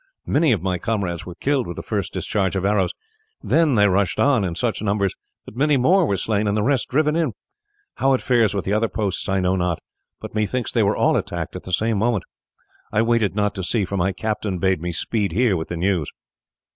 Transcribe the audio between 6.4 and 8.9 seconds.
and the rest driven in. How it fares with the other